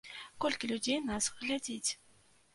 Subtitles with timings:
[0.45, 1.89] Колькі людзей нас глядзіць?